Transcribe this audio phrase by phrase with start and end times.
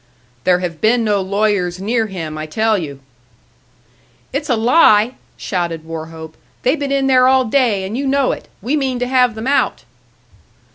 [0.45, 3.01] "There have been no lawyers near him, I tell you."
[4.33, 6.35] "It's a lie!" shouted Wauchope.
[6.63, 8.47] "They been in there all day, and you know it.
[8.63, 9.83] We mean to have them out."